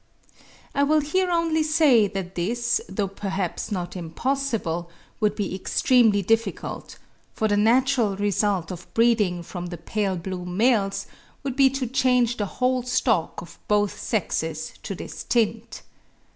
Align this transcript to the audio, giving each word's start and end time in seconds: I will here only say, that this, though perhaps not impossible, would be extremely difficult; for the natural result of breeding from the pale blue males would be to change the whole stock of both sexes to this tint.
I 0.73 0.81
will 0.81 1.01
here 1.01 1.29
only 1.29 1.61
say, 1.61 2.07
that 2.07 2.33
this, 2.33 2.81
though 2.89 3.07
perhaps 3.07 3.71
not 3.71 3.95
impossible, 3.95 4.89
would 5.19 5.35
be 5.35 5.53
extremely 5.53 6.23
difficult; 6.23 6.97
for 7.35 7.47
the 7.47 7.55
natural 7.55 8.15
result 8.17 8.71
of 8.71 8.91
breeding 8.95 9.43
from 9.43 9.67
the 9.67 9.77
pale 9.77 10.15
blue 10.17 10.43
males 10.43 11.05
would 11.43 11.55
be 11.55 11.69
to 11.69 11.85
change 11.85 12.37
the 12.37 12.47
whole 12.47 12.81
stock 12.81 13.43
of 13.43 13.59
both 13.67 13.99
sexes 13.99 14.73
to 14.81 14.95
this 14.95 15.23
tint. 15.23 15.83